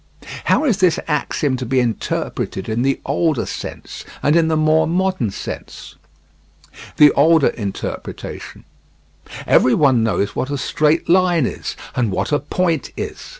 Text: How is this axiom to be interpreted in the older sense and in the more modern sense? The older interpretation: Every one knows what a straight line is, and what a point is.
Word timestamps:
How 0.45 0.65
is 0.65 0.77
this 0.79 0.97
axiom 1.07 1.57
to 1.57 1.65
be 1.67 1.79
interpreted 1.79 2.67
in 2.67 2.81
the 2.81 2.99
older 3.05 3.45
sense 3.45 4.03
and 4.23 4.35
in 4.35 4.47
the 4.47 4.57
more 4.57 4.87
modern 4.87 5.29
sense? 5.29 5.93
The 6.97 7.11
older 7.11 7.49
interpretation: 7.49 8.65
Every 9.45 9.75
one 9.75 10.01
knows 10.01 10.35
what 10.35 10.49
a 10.49 10.57
straight 10.57 11.07
line 11.07 11.45
is, 11.45 11.75
and 11.95 12.09
what 12.09 12.31
a 12.31 12.39
point 12.39 12.89
is. 12.97 13.29